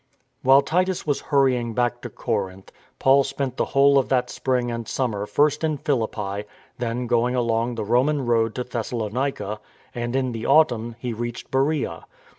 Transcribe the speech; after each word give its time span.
While 0.41 0.63
Titus 0.63 1.05
was 1.05 1.21
hurrying 1.29 1.75
back 1.75 2.01
to 2.01 2.09
Corinth, 2.09 2.71
Paul 2.97 3.23
spent 3.23 3.57
the 3.57 3.65
whole 3.65 3.99
of 3.99 4.09
that 4.09 4.31
spring 4.31 4.71
and 4.71 4.87
summer 4.87 5.27
first 5.27 5.63
in 5.63 5.77
Philippi, 5.77 6.45
then 6.79 7.05
going 7.05 7.35
along 7.35 7.75
the 7.75 7.85
Roman 7.85 8.25
road 8.25 8.55
to 8.55 8.63
Thes 8.63 8.87
salonica, 8.91 9.59
and 9.93 10.15
in 10.15 10.31
the 10.31 10.47
autumn 10.47 10.95
he 10.97 11.13
reached 11.13 11.51
Beroea. 11.51 12.05